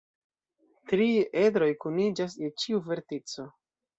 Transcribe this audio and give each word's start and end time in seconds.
Tri 0.91 1.05
edroj 1.41 1.69
kuniĝas 1.85 2.37
je 2.45 2.51
ĉiu 2.63 2.83
vertico. 2.91 3.49